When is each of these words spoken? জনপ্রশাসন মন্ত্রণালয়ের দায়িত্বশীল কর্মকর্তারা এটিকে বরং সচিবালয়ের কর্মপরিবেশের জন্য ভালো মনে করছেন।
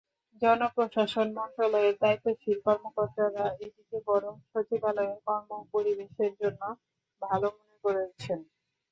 জনপ্রশাসন 0.41 1.27
মন্ত্রণালয়ের 1.37 1.95
দায়িত্বশীল 2.01 2.57
কর্মকর্তারা 2.65 3.45
এটিকে 3.57 3.97
বরং 4.07 4.33
সচিবালয়ের 4.49 5.19
কর্মপরিবেশের 5.27 6.31
জন্য 6.41 6.61
ভালো 7.21 7.47
মনে 7.57 7.75
করছেন। 7.83 8.39